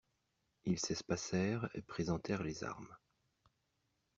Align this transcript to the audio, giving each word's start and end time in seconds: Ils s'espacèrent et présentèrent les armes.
Ils 0.65 0.79
s'espacèrent 0.79 1.69
et 1.75 1.83
présentèrent 1.83 2.41
les 2.41 2.63
armes. 2.63 2.91